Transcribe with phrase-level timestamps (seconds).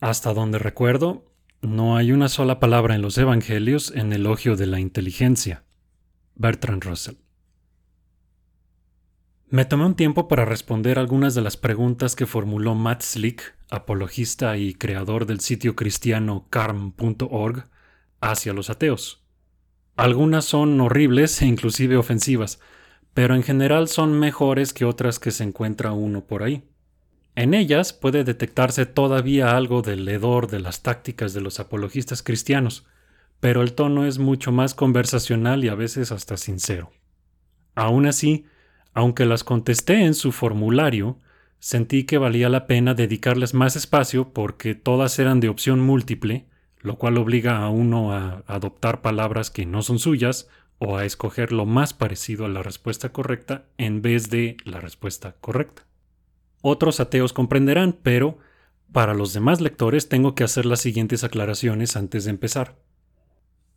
[0.00, 1.26] Hasta donde recuerdo,
[1.60, 5.64] no hay una sola palabra en los Evangelios en elogio de la inteligencia.
[6.36, 7.16] Bertrand Russell.
[9.50, 14.56] Me tomé un tiempo para responder algunas de las preguntas que formuló Matt Slick, apologista
[14.56, 17.68] y creador del sitio cristiano carm.org,
[18.22, 19.22] hacia los ateos.
[19.96, 22.58] Algunas son horribles e inclusive ofensivas,
[23.12, 26.69] pero en general son mejores que otras que se encuentra uno por ahí.
[27.40, 32.84] En ellas puede detectarse todavía algo del hedor de las tácticas de los apologistas cristianos,
[33.40, 36.90] pero el tono es mucho más conversacional y a veces hasta sincero.
[37.74, 38.44] Aún así,
[38.92, 41.16] aunque las contesté en su formulario,
[41.60, 46.44] sentí que valía la pena dedicarles más espacio porque todas eran de opción múltiple,
[46.82, 51.52] lo cual obliga a uno a adoptar palabras que no son suyas o a escoger
[51.52, 55.86] lo más parecido a la respuesta correcta en vez de la respuesta correcta.
[56.62, 58.38] Otros ateos comprenderán, pero
[58.92, 62.76] para los demás lectores tengo que hacer las siguientes aclaraciones antes de empezar.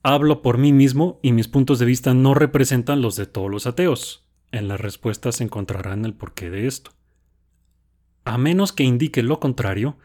[0.01, 3.67] Hablo por mí mismo y mis puntos de vista no representan los de todos los
[3.67, 4.27] ateos.
[4.51, 6.91] En las respuestas encontrarán el porqué de esto.
[8.25, 9.97] A menos que indique lo contrario,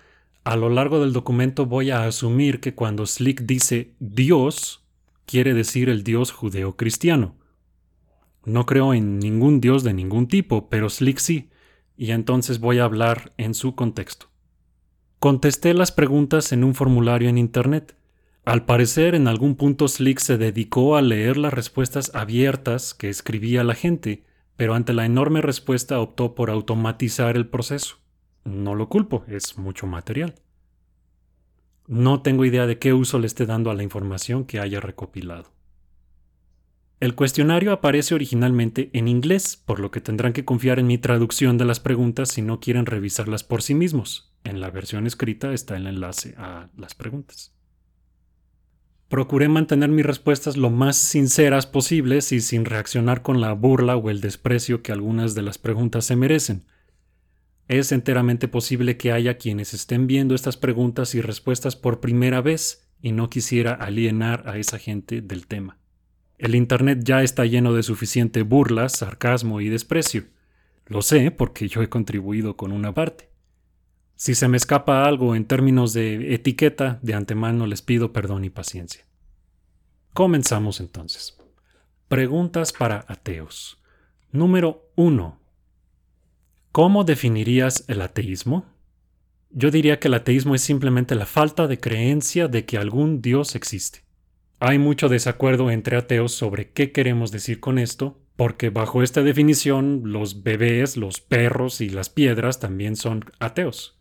[0.45, 4.85] a lo largo del documento voy a asumir que cuando Slick dice Dios,
[5.27, 7.37] quiere decir el Dios judeo-cristiano.
[8.45, 11.51] No creo en ningún Dios de ningún tipo, pero Slick sí,
[11.99, 14.31] y entonces voy a hablar en su contexto.
[15.19, 17.97] Contesté las preguntas en un formulario en Internet.
[18.45, 23.65] Al parecer, en algún punto Slick se dedicó a leer las respuestas abiertas que escribía
[23.65, 24.23] la gente,
[24.57, 27.97] pero ante la enorme respuesta optó por automatizar el proceso.
[28.45, 30.37] No lo culpo, es mucho material.
[31.89, 35.51] No tengo idea de qué uso le esté dando a la información que haya recopilado.
[37.01, 41.57] El cuestionario aparece originalmente en inglés, por lo que tendrán que confiar en mi traducción
[41.57, 44.33] de las preguntas si no quieren revisarlas por sí mismos.
[44.43, 47.55] En la versión escrita está el enlace a las preguntas.
[49.09, 54.11] Procuré mantener mis respuestas lo más sinceras posibles y sin reaccionar con la burla o
[54.11, 56.65] el desprecio que algunas de las preguntas se merecen.
[57.69, 62.89] Es enteramente posible que haya quienes estén viendo estas preguntas y respuestas por primera vez
[63.01, 65.78] y no quisiera alienar a esa gente del tema.
[66.39, 70.27] El Internet ya está lleno de suficiente burlas, sarcasmo y desprecio.
[70.87, 73.29] Lo sé porque yo he contribuido con una parte.
[74.15, 78.51] Si se me escapa algo en términos de etiqueta, de antemano les pido perdón y
[78.51, 79.05] paciencia.
[80.15, 81.37] Comenzamos entonces.
[82.09, 83.83] Preguntas para ateos.
[84.31, 85.41] Número 1.
[86.71, 88.65] ¿Cómo definirías el ateísmo?
[89.51, 93.55] Yo diría que el ateísmo es simplemente la falta de creencia de que algún Dios
[93.55, 94.08] existe.
[94.61, 100.03] Hay mucho desacuerdo entre ateos sobre qué queremos decir con esto, porque bajo esta definición
[100.05, 103.99] los bebés, los perros y las piedras también son ateos.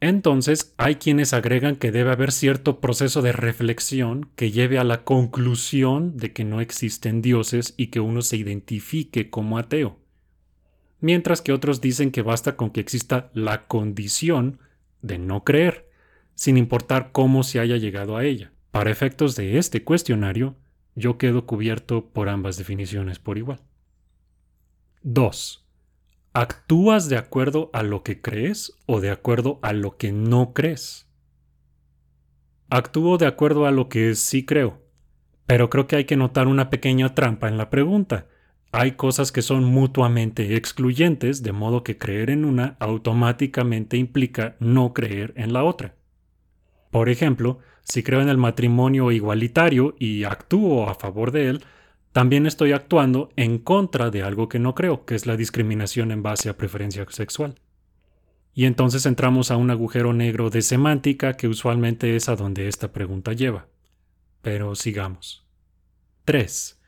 [0.00, 5.02] Entonces, hay quienes agregan que debe haber cierto proceso de reflexión que lleve a la
[5.04, 9.98] conclusión de que no existen dioses y que uno se identifique como ateo
[11.00, 14.58] mientras que otros dicen que basta con que exista la condición
[15.02, 15.88] de no creer,
[16.34, 18.52] sin importar cómo se haya llegado a ella.
[18.70, 20.56] Para efectos de este cuestionario,
[20.94, 23.60] yo quedo cubierto por ambas definiciones por igual.
[25.02, 25.64] 2.
[26.32, 31.08] ¿Actúas de acuerdo a lo que crees o de acuerdo a lo que no crees?
[32.70, 34.82] Actúo de acuerdo a lo que sí creo,
[35.46, 38.26] pero creo que hay que notar una pequeña trampa en la pregunta,
[38.70, 44.92] hay cosas que son mutuamente excluyentes, de modo que creer en una automáticamente implica no
[44.92, 45.94] creer en la otra.
[46.90, 51.64] Por ejemplo, si creo en el matrimonio igualitario y actúo a favor de él,
[52.12, 56.22] también estoy actuando en contra de algo que no creo, que es la discriminación en
[56.22, 57.54] base a preferencia sexual.
[58.52, 62.92] Y entonces entramos a un agujero negro de semántica que usualmente es a donde esta
[62.92, 63.68] pregunta lleva.
[64.42, 65.46] Pero sigamos.
[66.24, 66.80] 3.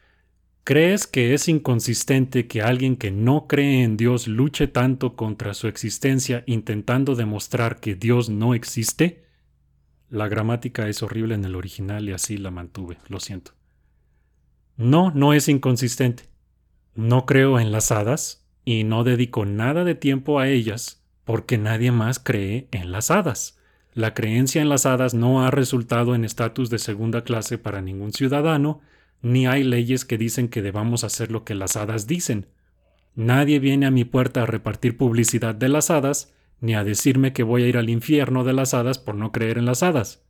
[0.65, 5.67] ¿Crees que es inconsistente que alguien que no cree en Dios luche tanto contra su
[5.67, 9.30] existencia intentando demostrar que Dios no existe?
[10.11, 13.53] La gramática es horrible en el original y así la mantuve, lo siento.
[14.77, 16.25] No, no es inconsistente.
[16.95, 21.93] No creo en las hadas y no dedico nada de tiempo a ellas porque nadie
[21.93, 23.59] más cree en las hadas.
[23.95, 28.13] La creencia en las hadas no ha resultado en estatus de segunda clase para ningún
[28.13, 28.81] ciudadano
[29.23, 32.47] ni hay leyes que dicen que debamos hacer lo que las hadas dicen.
[33.15, 37.43] Nadie viene a mi puerta a repartir publicidad de las hadas, ni a decirme que
[37.43, 40.25] voy a ir al infierno de las hadas por no creer en las hadas.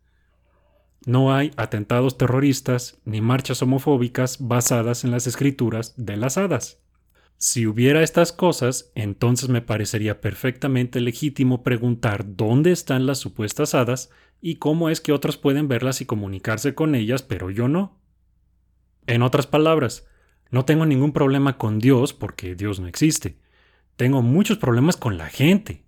[1.06, 6.82] No hay atentados terroristas ni marchas homofóbicas basadas en las escrituras de las hadas.
[7.38, 14.10] Si hubiera estas cosas, entonces me parecería perfectamente legítimo preguntar dónde están las supuestas hadas
[14.42, 17.98] y cómo es que otros pueden verlas y comunicarse con ellas, pero yo no.
[19.06, 20.06] En otras palabras,
[20.50, 23.38] no tengo ningún problema con Dios porque Dios no existe.
[23.96, 25.84] Tengo muchos problemas con la gente.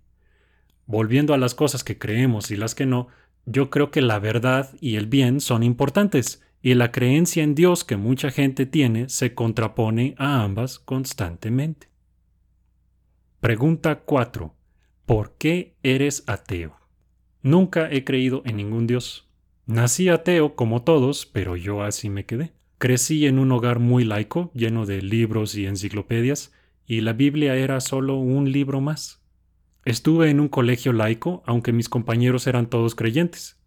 [0.85, 3.07] Volviendo a las cosas que creemos y las que no,
[3.45, 7.83] yo creo que la verdad y el bien son importantes y la creencia en Dios
[7.83, 11.89] que mucha gente tiene se contrapone a ambas constantemente.
[13.41, 14.55] Pregunta 4.
[15.05, 16.77] ¿Por qué eres ateo?
[17.41, 19.27] Nunca he creído en ningún Dios.
[19.65, 22.53] Nací ateo como todos, pero yo así me quedé.
[22.77, 26.53] Crecí en un hogar muy laico, lleno de libros y enciclopedias,
[26.85, 29.22] y la Biblia era solo un libro más.
[29.85, 33.59] Estuve en un colegio laico, aunque mis compañeros eran todos creyentes.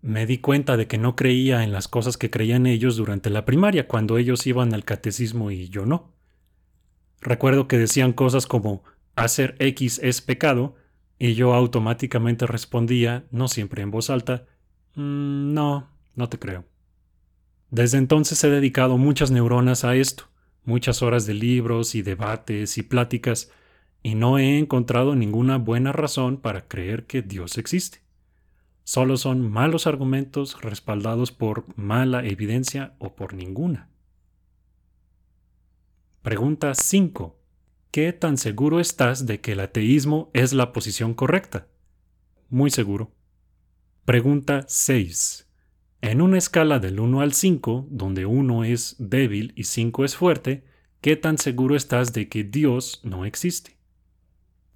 [0.00, 3.44] Me di cuenta de que no creía en las cosas que creían ellos durante la
[3.44, 6.12] primaria, cuando ellos iban al catecismo y yo no.
[7.20, 8.84] Recuerdo que decían cosas como
[9.16, 10.76] hacer X es pecado,
[11.18, 14.46] y yo automáticamente respondía, no siempre en voz alta,
[14.94, 16.64] mm, no, no te creo.
[17.70, 20.24] Desde entonces he dedicado muchas neuronas a esto,
[20.64, 23.50] muchas horas de libros y debates y pláticas,
[24.06, 28.02] y no he encontrado ninguna buena razón para creer que Dios existe.
[28.84, 33.88] Solo son malos argumentos respaldados por mala evidencia o por ninguna.
[36.22, 37.36] Pregunta 5.
[37.90, 41.66] ¿Qué tan seguro estás de que el ateísmo es la posición correcta?
[42.48, 43.10] Muy seguro.
[44.04, 45.48] Pregunta 6.
[46.00, 50.62] En una escala del 1 al 5, donde 1 es débil y 5 es fuerte,
[51.00, 53.75] ¿qué tan seguro estás de que Dios no existe?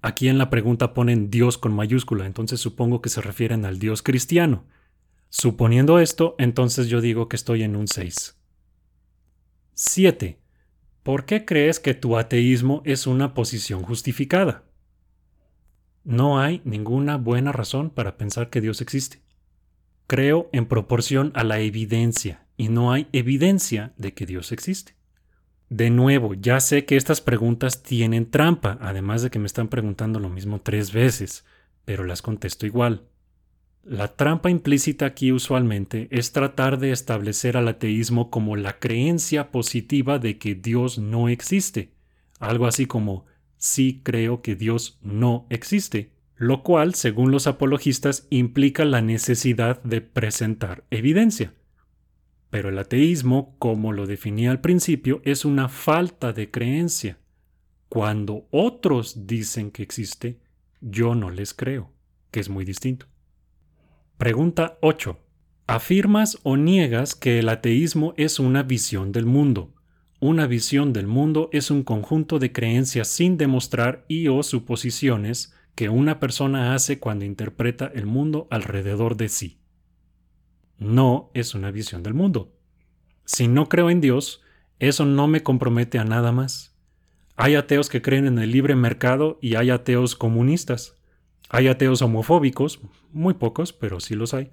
[0.01, 4.01] Aquí en la pregunta ponen Dios con mayúscula, entonces supongo que se refieren al Dios
[4.01, 4.65] cristiano.
[5.29, 8.35] Suponiendo esto, entonces yo digo que estoy en un 6.
[9.75, 10.39] 7.
[11.03, 14.63] ¿Por qué crees que tu ateísmo es una posición justificada?
[16.03, 19.21] No hay ninguna buena razón para pensar que Dios existe.
[20.07, 24.95] Creo en proporción a la evidencia, y no hay evidencia de que Dios existe.
[25.71, 30.19] De nuevo, ya sé que estas preguntas tienen trampa, además de que me están preguntando
[30.19, 31.45] lo mismo tres veces,
[31.85, 33.03] pero las contesto igual.
[33.85, 40.19] La trampa implícita aquí usualmente es tratar de establecer al ateísmo como la creencia positiva
[40.19, 41.93] de que Dios no existe,
[42.37, 43.25] algo así como
[43.55, 50.01] sí creo que Dios no existe, lo cual, según los apologistas, implica la necesidad de
[50.01, 51.53] presentar evidencia.
[52.51, 57.17] Pero el ateísmo, como lo definía al principio, es una falta de creencia.
[57.87, 60.37] Cuando otros dicen que existe,
[60.81, 61.93] yo no les creo,
[62.29, 63.07] que es muy distinto.
[64.17, 65.17] Pregunta 8.
[65.65, 69.73] ¿Afirmas o niegas que el ateísmo es una visión del mundo?
[70.19, 75.87] Una visión del mundo es un conjunto de creencias sin demostrar y o suposiciones que
[75.87, 79.60] una persona hace cuando interpreta el mundo alrededor de sí
[80.81, 82.51] no es una visión del mundo.
[83.23, 84.41] Si no creo en Dios,
[84.79, 86.75] eso no me compromete a nada más.
[87.35, 90.97] Hay ateos que creen en el libre mercado y hay ateos comunistas.
[91.49, 92.81] Hay ateos homofóbicos,
[93.11, 94.49] muy pocos, pero sí los hay.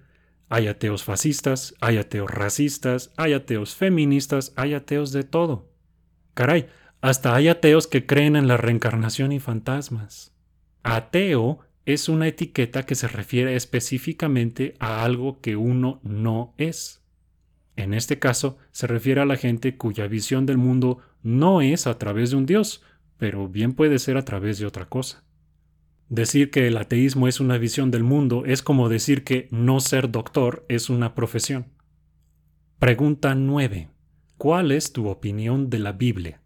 [0.51, 5.73] Hay ateos fascistas, hay ateos racistas, hay ateos feministas, hay ateos de todo.
[6.35, 6.69] Caray,
[7.01, 10.35] hasta hay ateos que creen en la reencarnación y fantasmas.
[10.83, 17.02] Ateo es una etiqueta que se refiere específicamente a algo que uno no es.
[17.76, 21.97] En este caso, se refiere a la gente cuya visión del mundo no es a
[21.97, 22.83] través de un Dios,
[23.16, 25.25] pero bien puede ser a través de otra cosa.
[26.11, 30.11] Decir que el ateísmo es una visión del mundo es como decir que no ser
[30.11, 31.68] doctor es una profesión.
[32.78, 33.88] Pregunta 9.
[34.37, 36.42] ¿Cuál es tu opinión de la Biblia?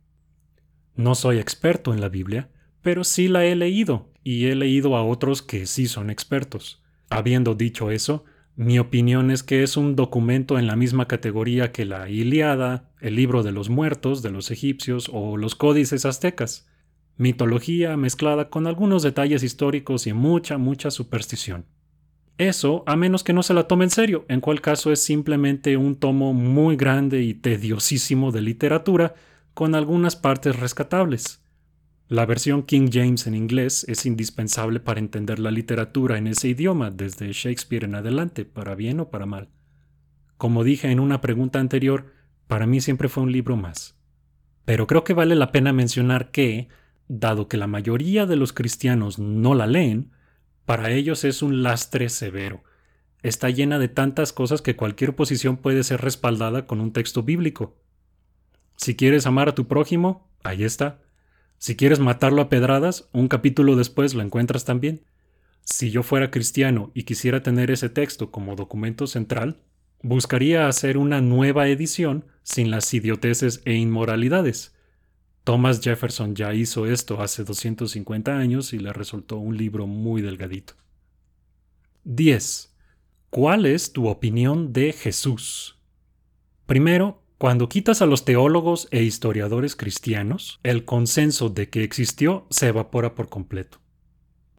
[0.94, 2.48] No soy experto en la Biblia,
[2.82, 6.82] pero sí la he leído y he leído a otros que sí son expertos.
[7.10, 8.24] Habiendo dicho eso,
[8.56, 13.16] mi opinión es que es un documento en la misma categoría que la Iliada, el
[13.16, 16.68] libro de los muertos de los egipcios o los códices aztecas.
[17.16, 21.66] Mitología mezclada con algunos detalles históricos y mucha, mucha superstición.
[22.38, 25.76] Eso, a menos que no se la tome en serio, en cual caso es simplemente
[25.76, 29.14] un tomo muy grande y tediosísimo de literatura,
[29.54, 31.41] con algunas partes rescatables.
[32.12, 36.90] La versión King James en inglés es indispensable para entender la literatura en ese idioma
[36.90, 39.48] desde Shakespeare en adelante, para bien o para mal.
[40.36, 42.12] Como dije en una pregunta anterior,
[42.48, 43.96] para mí siempre fue un libro más.
[44.66, 46.68] Pero creo que vale la pena mencionar que,
[47.08, 50.10] dado que la mayoría de los cristianos no la leen,
[50.66, 52.62] para ellos es un lastre severo.
[53.22, 57.74] Está llena de tantas cosas que cualquier posición puede ser respaldada con un texto bíblico.
[58.76, 60.98] Si quieres amar a tu prójimo, ahí está.
[61.62, 65.04] Si quieres matarlo a pedradas, un capítulo después lo encuentras también.
[65.60, 69.60] Si yo fuera cristiano y quisiera tener ese texto como documento central,
[70.02, 74.74] buscaría hacer una nueva edición sin las idioteces e inmoralidades.
[75.44, 80.74] Thomas Jefferson ya hizo esto hace 250 años y le resultó un libro muy delgadito.
[82.02, 82.74] 10.
[83.30, 85.78] ¿Cuál es tu opinión de Jesús?
[86.66, 92.68] Primero, cuando quitas a los teólogos e historiadores cristianos, el consenso de que existió se
[92.68, 93.78] evapora por completo.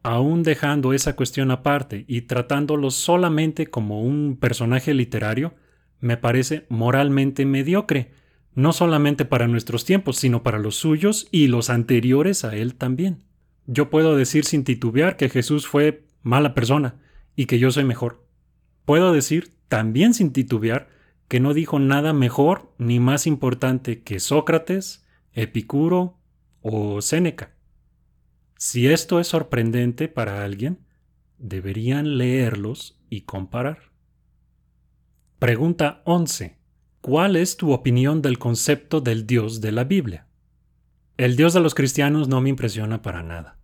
[0.02, 5.54] Aún dejando esa cuestión aparte y tratándolo solamente como un personaje literario,
[5.98, 8.10] me parece moralmente mediocre,
[8.54, 13.22] no solamente para nuestros tiempos, sino para los suyos y los anteriores a él también.
[13.66, 16.96] Yo puedo decir sin titubear que Jesús fue mala persona
[17.34, 18.26] y que yo soy mejor.
[18.84, 20.92] Puedo decir también sin titubear
[21.34, 26.16] que no dijo nada mejor ni más importante que Sócrates, Epicuro
[26.62, 27.56] o Séneca.
[28.56, 30.78] Si esto es sorprendente para alguien,
[31.38, 33.90] deberían leerlos y comparar.
[35.40, 36.56] Pregunta 11.
[37.00, 40.28] ¿Cuál es tu opinión del concepto del Dios de la Biblia?
[41.16, 43.58] El Dios de los cristianos no me impresiona para nada.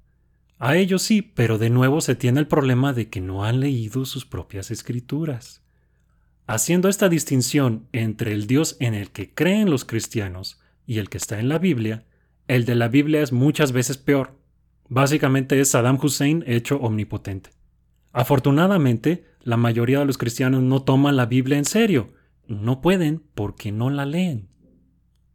[0.58, 4.06] A ellos sí, pero de nuevo se tiene el problema de que no han leído
[4.06, 5.62] sus propias escrituras.
[6.50, 11.16] Haciendo esta distinción entre el Dios en el que creen los cristianos y el que
[11.16, 12.06] está en la Biblia,
[12.48, 14.36] el de la Biblia es muchas veces peor.
[14.88, 17.50] Básicamente es Saddam Hussein hecho omnipotente.
[18.12, 22.14] Afortunadamente, la mayoría de los cristianos no toman la Biblia en serio,
[22.48, 24.48] no pueden porque no la leen.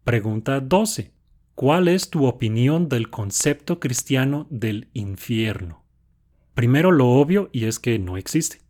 [0.03, 1.13] Pregunta 12.
[1.53, 5.85] ¿Cuál es tu opinión del concepto cristiano del infierno?
[6.55, 8.64] Primero lo obvio y es que no existe.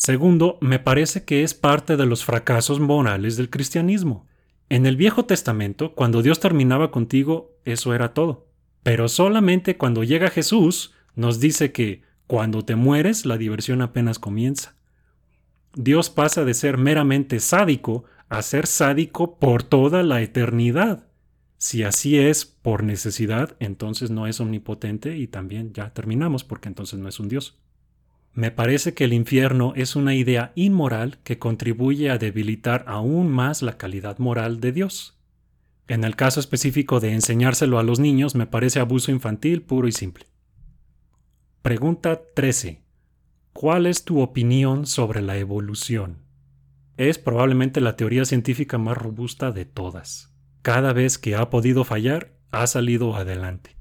[0.00, 4.26] Segundo, me parece que es parte de los fracasos morales del cristianismo.
[4.70, 8.48] En el Viejo Testamento, cuando Dios terminaba contigo, eso era todo.
[8.82, 14.74] Pero solamente cuando llega Jesús, nos dice que cuando te mueres, la diversión apenas comienza.
[15.74, 21.08] Dios pasa de ser meramente sádico a ser sádico por toda la eternidad.
[21.58, 26.98] Si así es por necesidad, entonces no es omnipotente y también ya terminamos porque entonces
[26.98, 27.60] no es un Dios.
[28.32, 33.60] Me parece que el infierno es una idea inmoral que contribuye a debilitar aún más
[33.60, 35.18] la calidad moral de Dios.
[35.88, 39.92] En el caso específico de enseñárselo a los niños me parece abuso infantil puro y
[39.92, 40.26] simple.
[41.62, 42.82] Pregunta 13.
[43.52, 46.18] ¿Cuál es tu opinión sobre la evolución?
[46.96, 50.32] Es probablemente la teoría científica más robusta de todas.
[50.62, 53.79] Cada vez que ha podido fallar, ha salido adelante.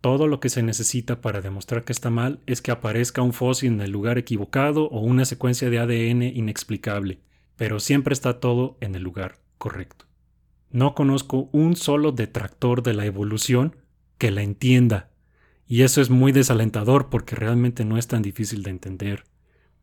[0.00, 3.72] Todo lo que se necesita para demostrar que está mal es que aparezca un fósil
[3.72, 7.18] en el lugar equivocado o una secuencia de ADN inexplicable,
[7.56, 10.06] pero siempre está todo en el lugar correcto.
[10.70, 13.76] No conozco un solo detractor de la evolución
[14.16, 15.10] que la entienda
[15.66, 19.24] y eso es muy desalentador porque realmente no es tan difícil de entender.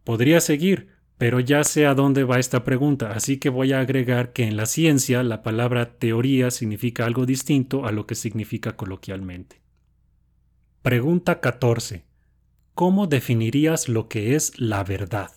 [0.03, 4.33] Podría seguir, pero ya sé a dónde va esta pregunta, así que voy a agregar
[4.33, 9.66] que en la ciencia la palabra teoría significa algo distinto a lo que significa coloquialmente.
[10.87, 12.05] Pregunta 14.
[12.73, 15.31] ¿Cómo definirías lo que es la verdad?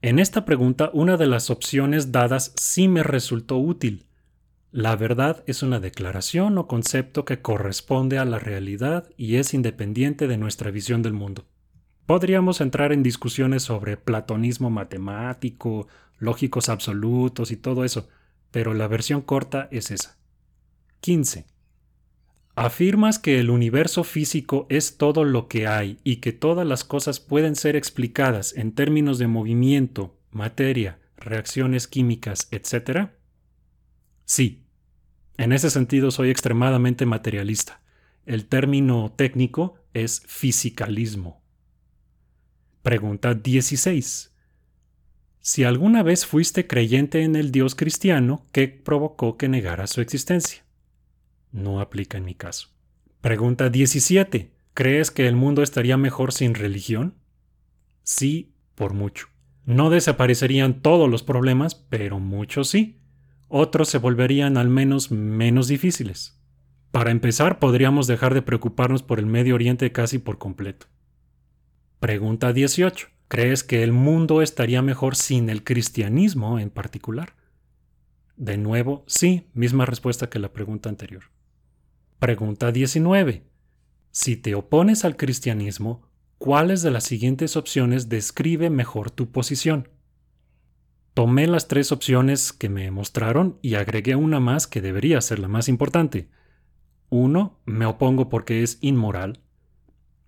[0.00, 4.06] En esta pregunta una de las opciones dadas sí me resultó útil,
[4.70, 10.28] la verdad es una declaración o concepto que corresponde a la realidad y es independiente
[10.28, 11.46] de nuestra visión del mundo.
[12.06, 18.08] Podríamos entrar en discusiones sobre platonismo matemático, lógicos absolutos y todo eso,
[18.52, 20.16] pero la versión corta es esa.
[21.00, 21.51] 15.
[22.54, 27.18] Afirmas que el universo físico es todo lo que hay y que todas las cosas
[27.18, 33.08] pueden ser explicadas en términos de movimiento, materia, reacciones químicas, etc.
[34.26, 34.64] Sí,
[35.38, 37.80] en ese sentido soy extremadamente materialista.
[38.26, 41.42] El término técnico es fisicalismo.
[42.82, 44.30] Pregunta 16.
[45.40, 50.61] Si alguna vez fuiste creyente en el Dios cristiano, ¿qué provocó que negara su existencia?
[51.52, 52.68] No aplica en mi caso.
[53.20, 54.50] Pregunta 17.
[54.74, 57.14] ¿Crees que el mundo estaría mejor sin religión?
[58.02, 59.28] Sí, por mucho.
[59.64, 62.98] No desaparecerían todos los problemas, pero muchos sí
[63.54, 66.40] otros se volverían al menos menos difíciles.
[66.90, 70.86] Para empezar, podríamos dejar de preocuparnos por el Medio Oriente casi por completo.
[72.00, 73.08] Pregunta 18.
[73.28, 77.34] ¿Crees que el mundo estaría mejor sin el cristianismo en particular?
[78.38, 81.24] De nuevo, sí, misma respuesta que la pregunta anterior.
[82.22, 83.42] Pregunta 19.
[84.12, 89.88] Si te opones al cristianismo, ¿cuáles de las siguientes opciones describe mejor tu posición?
[91.14, 95.48] Tomé las tres opciones que me mostraron y agregué una más que debería ser la
[95.48, 96.28] más importante.
[97.08, 97.60] 1.
[97.64, 99.40] Me opongo porque es inmoral.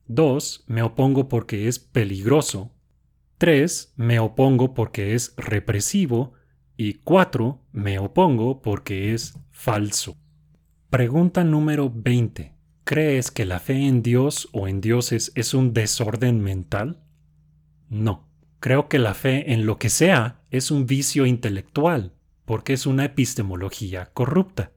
[0.09, 0.65] 2.
[0.67, 2.73] Me opongo porque es peligroso.
[3.39, 3.95] 3.
[3.95, 6.33] Me opongo porque es represivo.
[6.77, 7.63] Y 4.
[7.71, 10.17] Me opongo porque es falso.
[10.95, 12.53] Pregunta número 20.
[12.85, 17.03] ¿Crees que la fe en Dios o en dioses es un desorden mental?
[17.89, 18.29] No.
[18.61, 22.13] Creo que la fe en lo que sea es un vicio intelectual,
[22.45, 24.71] porque es una epistemología corrupta.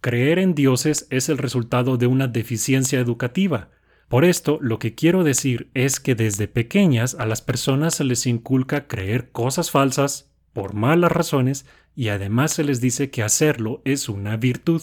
[0.00, 3.70] Creer en dioses es el resultado de una deficiencia educativa.
[4.08, 8.26] Por esto, lo que quiero decir es que desde pequeñas a las personas se les
[8.26, 14.08] inculca creer cosas falsas por malas razones y además se les dice que hacerlo es
[14.08, 14.82] una virtud.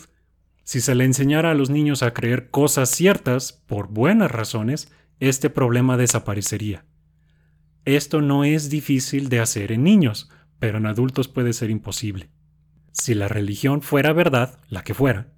[0.63, 5.49] Si se le enseñara a los niños a creer cosas ciertas por buenas razones, este
[5.49, 6.85] problema desaparecería.
[7.85, 10.29] Esto no es difícil de hacer en niños,
[10.59, 12.29] pero en adultos puede ser imposible.
[12.93, 15.33] Si la religión fuera verdad, la que fuera,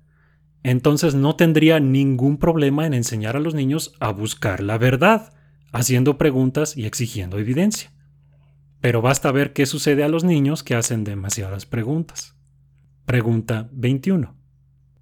[0.61, 5.33] entonces no tendría ningún problema en enseñar a los niños a buscar la verdad,
[5.71, 7.91] haciendo preguntas y exigiendo evidencia.
[8.81, 12.35] Pero basta ver qué sucede a los niños que hacen demasiadas preguntas.
[13.05, 14.44] Pregunta 21.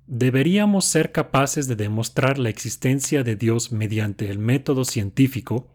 [0.06, 5.70] ¿Deberíamos ser capaces de demostrar la existencia de Dios mediante el método científico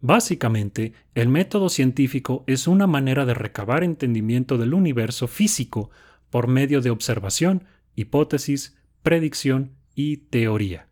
[0.00, 5.90] Básicamente, el método científico es una manera de recabar entendimiento del universo físico
[6.30, 7.64] por medio de observación,
[7.96, 10.88] hipótesis, predicción y teoría.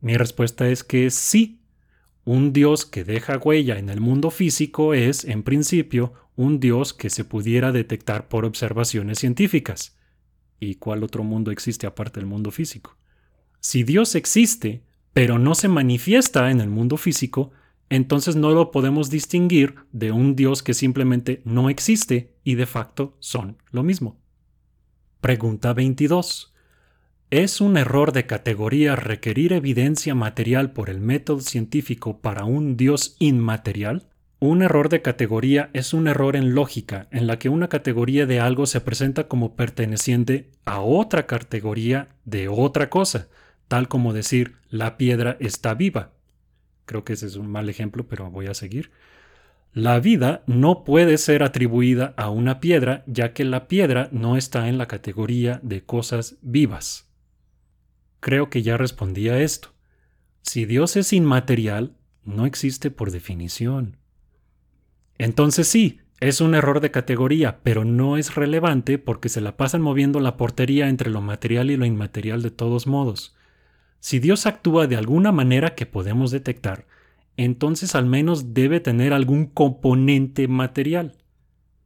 [0.00, 1.56] Mi respuesta es que sí.
[2.24, 7.10] Un Dios que deja huella en el mundo físico es, en principio, un Dios que
[7.10, 9.98] se pudiera detectar por observaciones científicas.
[10.60, 12.96] ¿Y cuál otro mundo existe aparte del mundo físico?
[13.60, 17.50] Si Dios existe, pero no se manifiesta en el mundo físico,
[17.88, 23.16] entonces no lo podemos distinguir de un Dios que simplemente no existe y de facto
[23.18, 24.20] son lo mismo.
[25.20, 26.54] Pregunta 22.
[27.30, 33.16] ¿Es un error de categoría requerir evidencia material por el método científico para un Dios
[33.18, 34.09] inmaterial?
[34.40, 38.40] Un error de categoría es un error en lógica en la que una categoría de
[38.40, 43.28] algo se presenta como perteneciente a otra categoría de otra cosa,
[43.68, 46.12] tal como decir la piedra está viva
[46.90, 48.90] Creo que ese es un mal ejemplo, pero voy a seguir.
[49.72, 54.68] La vida no puede ser atribuida a una piedra, ya que la piedra no está
[54.68, 57.08] en la categoría de cosas vivas.
[58.18, 59.68] Creo que ya respondí a esto.
[60.42, 63.96] Si Dios es inmaterial, no existe por definición.
[65.20, 69.82] Entonces sí, es un error de categoría, pero no es relevante porque se la pasan
[69.82, 73.36] moviendo la portería entre lo material y lo inmaterial de todos modos.
[73.98, 76.86] Si Dios actúa de alguna manera que podemos detectar,
[77.36, 81.18] entonces al menos debe tener algún componente material.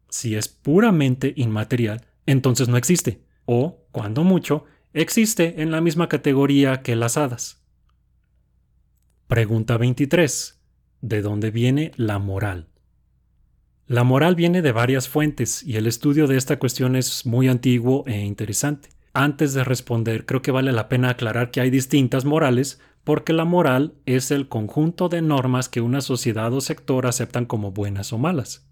[0.09, 6.83] Si es puramente inmaterial, entonces no existe, o, cuando mucho, existe en la misma categoría
[6.83, 7.65] que las hadas.
[9.27, 10.61] Pregunta 23.
[11.01, 12.69] ¿De dónde viene la moral?
[13.87, 18.05] La moral viene de varias fuentes y el estudio de esta cuestión es muy antiguo
[18.07, 18.89] e interesante.
[19.13, 23.45] Antes de responder, creo que vale la pena aclarar que hay distintas morales, porque la
[23.45, 28.19] moral es el conjunto de normas que una sociedad o sector aceptan como buenas o
[28.19, 28.67] malas.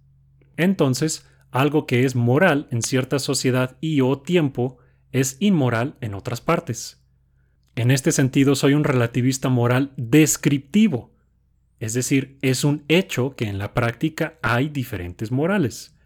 [0.57, 4.79] Entonces, algo que es moral en cierta sociedad y o tiempo
[5.13, 7.05] es inmoral en otras partes.
[7.77, 11.13] En este sentido, soy un relativista moral descriptivo,
[11.83, 15.97] es decir, es un hecho que en la práctica hay diferentes morales.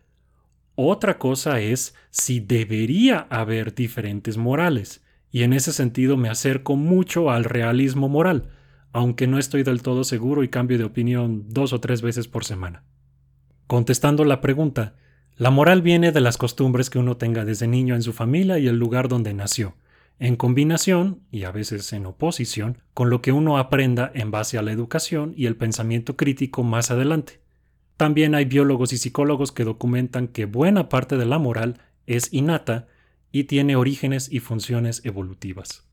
[0.75, 7.31] Otra cosa es si debería haber diferentes morales, y en ese sentido me acerco mucho
[7.31, 8.49] al realismo moral,
[8.91, 12.47] aunque no estoy del todo seguro y cambio de opinión dos o tres veces por
[12.47, 12.83] semana.
[13.67, 14.95] Contestando la pregunta,
[15.37, 18.67] la moral viene de las costumbres que uno tenga desde niño en su familia y
[18.67, 19.77] el lugar donde nació,
[20.18, 24.62] en combinación, y a veces en oposición, con lo que uno aprenda en base a
[24.62, 27.40] la educación y el pensamiento crítico más adelante.
[27.96, 32.87] También hay biólogos y psicólogos que documentan que buena parte de la moral es innata
[33.33, 35.87] y tiene orígenes y funciones evolutivas.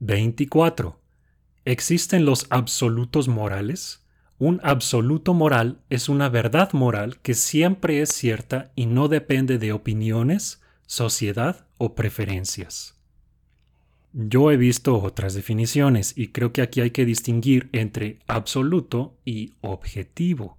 [0.00, 1.00] 24.
[1.64, 4.04] ¿Existen los absolutos morales?
[4.38, 9.72] Un absoluto moral es una verdad moral que siempre es cierta y no depende de
[9.72, 13.01] opiniones, sociedad o preferencias.
[14.14, 19.54] Yo he visto otras definiciones y creo que aquí hay que distinguir entre absoluto y
[19.62, 20.58] objetivo.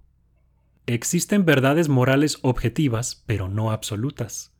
[0.86, 4.52] Existen verdades morales objetivas, pero no absolutas.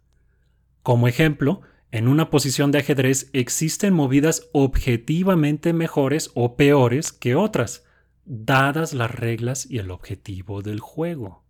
[0.82, 7.84] Como ejemplo, en una posición de ajedrez existen movidas objetivamente mejores o peores que otras,
[8.24, 11.42] dadas las reglas y el objetivo del juego.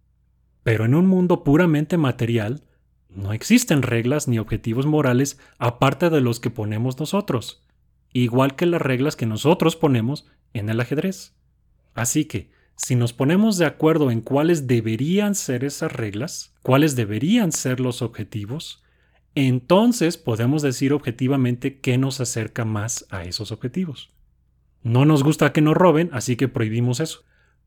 [0.63, 2.63] Pero en un mundo puramente material,
[3.15, 7.63] No existen reglas ni objetivos morales aparte de los que ponemos nosotros,
[8.13, 11.33] igual que las reglas que nosotros ponemos en el ajedrez.
[11.95, 17.53] Así que, si nos ponemos de acuerdo en cuáles deberían ser esas reglas, cuáles deberían
[17.53, 18.83] ser los objetivos,
[19.37, 24.11] entonces podemos decir objetivamente qué nos acerca más a esos objetivos.
[24.83, 27.23] No nos gusta que nos roben, así que prohibimos eso.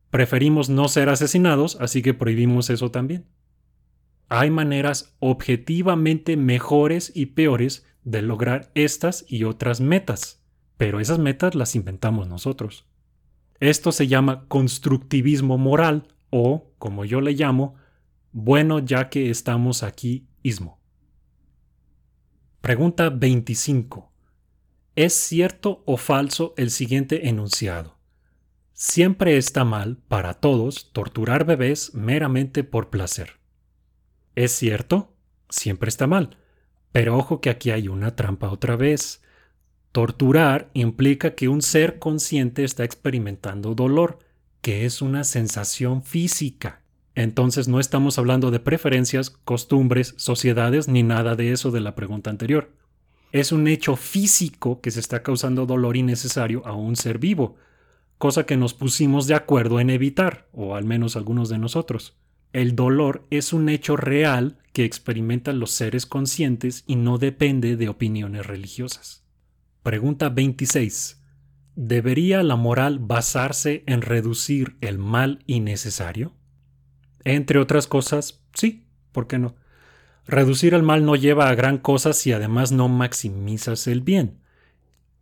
[0.09, 3.25] Preferimos no ser asesinados, así que prohibimos eso también.
[4.29, 10.43] Hay maneras objetivamente mejores y peores de lograr estas y otras metas,
[10.77, 12.85] pero esas metas las inventamos nosotros.
[13.59, 17.75] Esto se llama constructivismo moral o, como yo le llamo,
[18.31, 20.79] bueno ya que estamos aquí ismo.
[22.61, 24.11] Pregunta 25.
[24.95, 27.97] ¿Es cierto o falso el siguiente enunciado?
[28.73, 33.36] Siempre está mal para todos torturar bebés meramente por placer.
[34.37, 35.15] ¿Es cierto?
[35.49, 36.37] Siempre está mal.
[36.91, 39.23] Pero ojo que aquí hay una trampa otra vez.
[39.91, 44.19] Torturar implica que un ser consciente está experimentando dolor,
[44.61, 46.83] que es una sensación física.
[47.15, 52.29] Entonces no estamos hablando de preferencias, costumbres, sociedades ni nada de eso de la pregunta
[52.29, 52.69] anterior.
[53.31, 57.55] Es un hecho físico que se está causando dolor innecesario a un ser vivo,
[58.19, 62.15] cosa que nos pusimos de acuerdo en evitar, o al menos algunos de nosotros.
[62.57, 67.87] El dolor es un hecho real que experimentan los seres conscientes y no depende de
[67.87, 69.23] opiniones religiosas.
[69.83, 71.21] Pregunta 26.
[71.75, 76.33] ¿Debería la moral basarse en reducir el mal innecesario?
[77.23, 79.53] Entre otras cosas, sí, ¿por qué no?
[80.25, 84.39] Reducir el mal no lleva a gran cosa si además no maximizas el bien.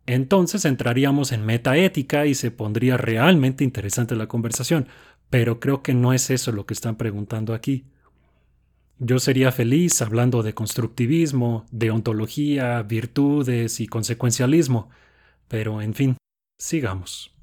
[0.06, 4.88] Entonces entraríamos en metaética y se pondría realmente interesante la conversación,
[5.30, 7.86] pero creo que no es eso lo que están preguntando aquí.
[8.98, 14.88] Yo sería feliz hablando de constructivismo, de ontología, virtudes y consecuencialismo,
[15.48, 16.16] pero en fin,
[16.58, 17.34] sigamos.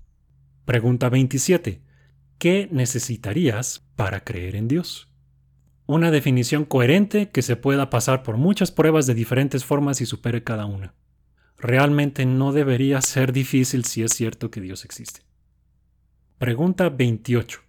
[0.66, 1.82] Pregunta 27.
[2.40, 5.10] ¿Qué necesitarías para creer en Dios?
[5.86, 10.44] Una definición coherente que se pueda pasar por muchas pruebas de diferentes formas y supere
[10.44, 10.96] cada una.
[11.58, 15.22] Realmente no debería ser difícil si es cierto que Dios existe.
[16.38, 17.63] Pregunta 28.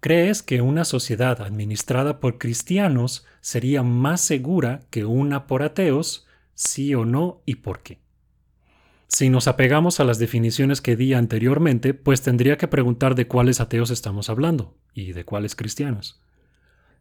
[0.00, 6.26] ¿Crees que una sociedad administrada por cristianos sería más segura que una por ateos?
[6.54, 8.00] ¿Sí o no y por qué?
[9.08, 13.60] Si nos apegamos a las definiciones que di anteriormente, pues tendría que preguntar de cuáles
[13.60, 16.20] ateos estamos hablando y de cuáles cristianos.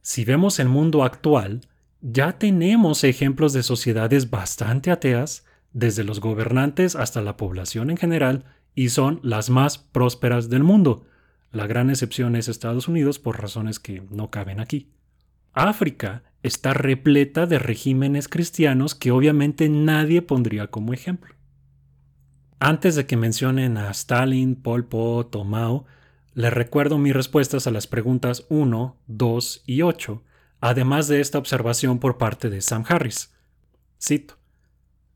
[0.01, 1.62] Si vemos el mundo actual,
[2.01, 8.45] ya tenemos ejemplos de sociedades bastante ateas, desde los gobernantes hasta la población en general,
[8.75, 11.05] y son las más prósperas del mundo.
[11.55, 14.89] La gran excepción es Estados Unidos por razones que no caben aquí.
[15.53, 21.33] África está repleta de regímenes cristianos que obviamente nadie pondría como ejemplo.
[22.59, 25.85] Antes de que mencionen a Stalin, Pol Pot o Mao,
[26.33, 30.23] les recuerdo mis respuestas a las preguntas 1, 2 y 8,
[30.59, 33.33] además de esta observación por parte de Sam Harris.
[33.97, 34.37] Cito.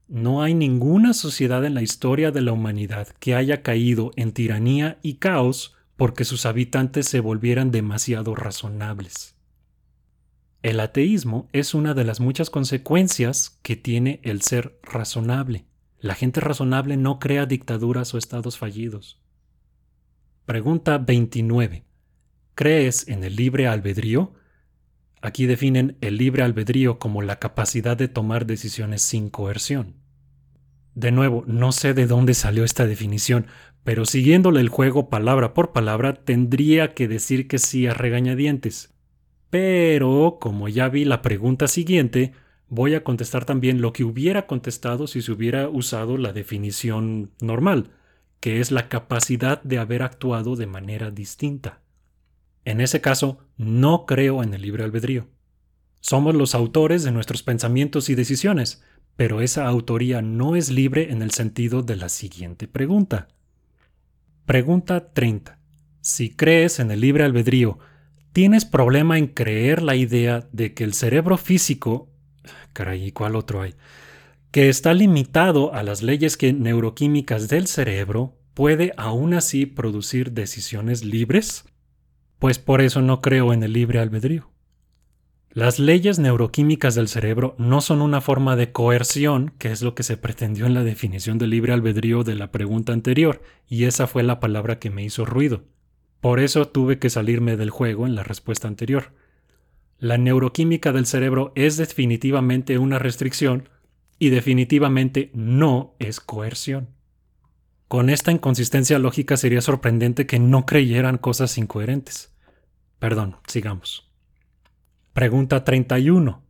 [0.07, 4.99] No hay ninguna sociedad en la historia de la humanidad que haya caído en tiranía
[5.01, 9.35] y caos porque sus habitantes se volvieran demasiado razonables.
[10.63, 15.65] El ateísmo es una de las muchas consecuencias que tiene el ser razonable.
[15.99, 19.19] La gente razonable no crea dictaduras o estados fallidos.
[20.45, 21.83] Pregunta 29.
[22.55, 24.33] ¿Crees en el libre albedrío?
[25.21, 29.95] Aquí definen el libre albedrío como la capacidad de tomar decisiones sin coerción.
[30.95, 33.47] De nuevo, no sé de dónde salió esta definición,
[33.83, 38.93] pero siguiéndole el juego palabra por palabra, tendría que decir que sí a regañadientes.
[39.49, 42.33] Pero, como ya vi la pregunta siguiente,
[42.67, 47.91] voy a contestar también lo que hubiera contestado si se hubiera usado la definición normal,
[48.39, 51.81] que es la capacidad de haber actuado de manera distinta.
[52.65, 55.27] En ese caso, no creo en el libre albedrío.
[56.01, 58.83] Somos los autores de nuestros pensamientos y decisiones,
[59.15, 63.27] pero esa autoría no es libre en el sentido de la siguiente pregunta.
[64.49, 65.59] Pregunta 30.
[66.01, 67.77] Si crees en el libre albedrío,
[68.33, 72.09] ¿tienes problema en creer la idea de que el cerebro físico
[72.73, 73.75] Caray, cuál otro hay?
[74.49, 81.03] Que está limitado a las leyes que neuroquímicas del cerebro, puede aún así producir decisiones
[81.05, 81.65] libres?
[82.39, 84.49] Pues por eso no creo en el libre albedrío.
[85.51, 90.03] Las leyes neuroquímicas del cerebro no son una forma de coerción, que es lo que
[90.03, 94.21] se pretendió en la definición de libre albedrío de la pregunta anterior, y esa fue
[94.21, 95.63] la palabra que me hizo ruido.
[96.21, 99.13] Por eso tuve que salirme del juego en la respuesta anterior.
[100.01, 103.67] la neuroquímica del cerebro es definitivamente una restricción
[104.17, 106.89] y definitivamente no es coerción.
[107.89, 112.33] Con esta inconsistencia lógica sería sorprendente que no creyeran cosas incoherentes.
[112.99, 114.08] Perdón, sigamos.
[115.13, 116.43] Pregunta 31.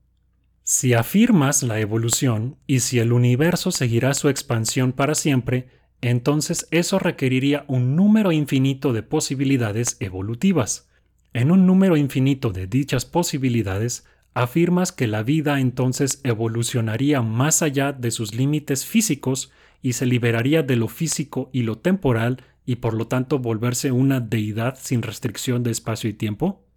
[0.63, 5.69] Si afirmas la evolución y si el universo seguirá su expansión para siempre,
[6.01, 10.89] entonces eso requeriría un número infinito de posibilidades evolutivas.
[11.33, 17.93] En un número infinito de dichas posibilidades, afirmas que la vida entonces evolucionaría más allá
[17.93, 22.93] de sus límites físicos y se liberaría de lo físico y lo temporal y por
[22.93, 26.68] lo tanto volverse una deidad sin restricción de espacio y tiempo?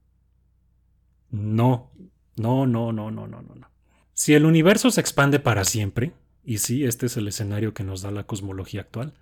[1.32, 1.90] No,
[2.36, 3.68] no, no, no, no, no, no.
[4.14, 6.12] Si el universo se expande para siempre,
[6.44, 9.14] y sí, este es el escenario que nos da la cosmología actual,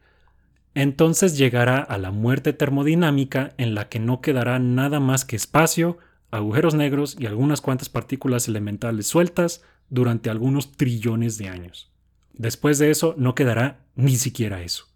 [0.74, 5.98] entonces llegará a la muerte termodinámica en la que no quedará nada más que espacio,
[6.30, 11.90] agujeros negros y algunas cuantas partículas elementales sueltas durante algunos trillones de años.
[12.32, 14.86] Después de eso no quedará ni siquiera eso.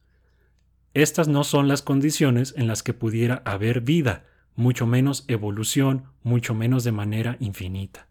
[0.95, 4.25] Estas no son las condiciones en las que pudiera haber vida,
[4.57, 8.09] mucho menos evolución, mucho menos de manera infinita.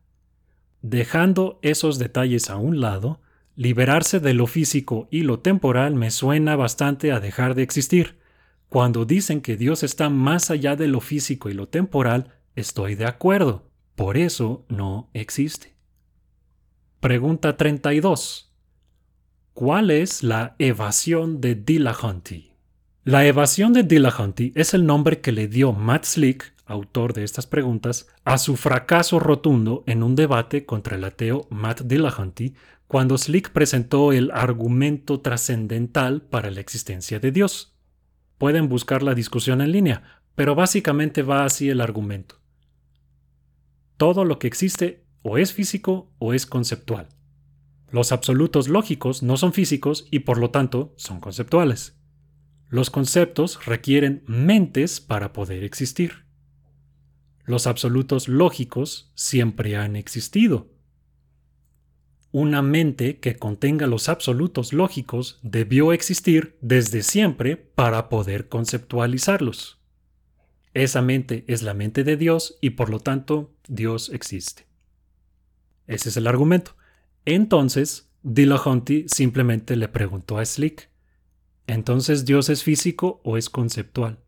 [0.81, 3.21] Dejando esos detalles a un lado,
[3.55, 8.17] liberarse de lo físico y lo temporal me suena bastante a dejar de existir.
[8.69, 13.05] Cuando dicen que Dios está más allá de lo físico y lo temporal, estoy de
[13.05, 13.69] acuerdo.
[13.95, 15.75] Por eso no existe.
[16.99, 18.51] Pregunta 32.
[19.53, 22.52] ¿Cuál es la evasión de Dillahunty?
[23.05, 27.45] La evasión de Dillahunty es el nombre que le dio Matt Slick, autor de estas
[27.45, 32.53] preguntas, a su fracaso rotundo en un debate contra el ateo Matt Dillahunty
[32.87, 37.75] cuando Slick presentó el argumento trascendental para la existencia de Dios.
[38.37, 42.39] Pueden buscar la discusión en línea, pero básicamente va así el argumento.
[43.97, 47.09] Todo lo que existe o es físico o es conceptual.
[47.91, 51.97] Los absolutos lógicos no son físicos y por lo tanto son conceptuales.
[52.73, 56.25] Los conceptos requieren mentes para poder existir.
[57.45, 60.71] Los absolutos lógicos siempre han existido.
[62.31, 69.79] Una mente que contenga los absolutos lógicos debió existir desde siempre para poder conceptualizarlos.
[70.73, 74.65] Esa mente es la mente de Dios y por lo tanto Dios existe.
[75.85, 76.75] Ese es el argumento.
[77.25, 80.89] Entonces, Dillahunty simplemente le preguntó a Slick,
[81.67, 84.19] ¿entonces Dios es físico o es conceptual?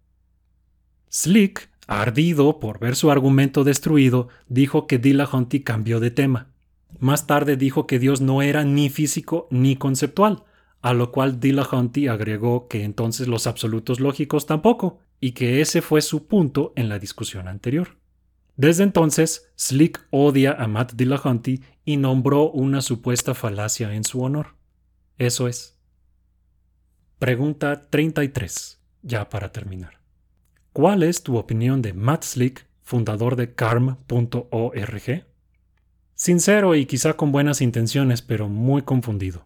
[1.10, 6.52] Slick, ardido por ver su argumento destruido, dijo que Dillahunty cambió de tema.
[7.00, 10.43] Más tarde dijo que Dios no era ni físico ni conceptual,
[10.82, 16.02] a lo cual Dillahunty agregó que entonces los absolutos lógicos tampoco, y que ese fue
[16.02, 17.98] su punto en la discusión anterior.
[18.58, 24.56] Desde entonces, Slick odia a Matt Dillahunty y nombró una supuesta falacia en su honor.
[25.17, 25.74] Eso es.
[27.19, 30.01] Pregunta 33, ya para terminar.
[30.73, 35.25] ¿Cuál es tu opinión de Matt Slick, fundador de carm.org?
[36.13, 39.45] Sincero y quizá con buenas intenciones, pero muy confundido.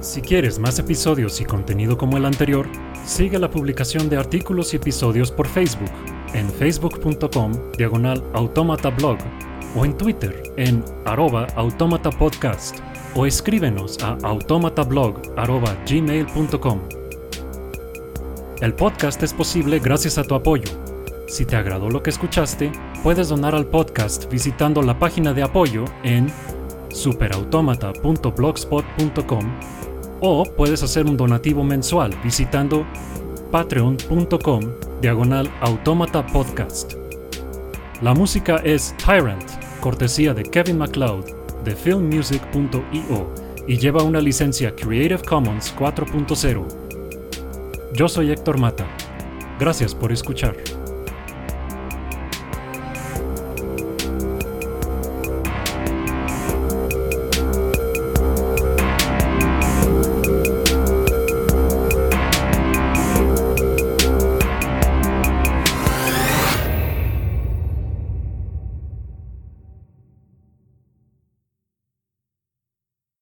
[0.00, 2.68] Si quieres más episodios y contenido como el anterior,
[3.06, 5.90] sigue la publicación de artículos y episodios por Facebook
[6.34, 8.22] en facebook.com diagonal
[8.98, 9.18] blog
[9.74, 12.78] o en Twitter en arroba automatapodcast
[13.14, 16.80] o escríbenos a automatablog.gmail.com.
[18.60, 20.68] El podcast es posible gracias a tu apoyo.
[21.28, 22.70] Si te agradó lo que escuchaste,
[23.02, 26.30] puedes donar al podcast visitando la página de apoyo en
[26.90, 29.44] superautomata.blogspot.com
[30.20, 32.86] o puedes hacer un donativo mensual visitando
[33.50, 34.60] patreon.com
[35.00, 36.92] diagonal automata podcast.
[38.02, 39.44] La música es Tyrant,
[39.80, 41.24] cortesía de Kevin MacLeod
[41.64, 43.34] de filmmusic.io
[43.66, 46.66] y lleva una licencia Creative Commons 4.0.
[47.94, 48.86] Yo soy Héctor Mata.
[49.58, 50.56] Gracias por escuchar.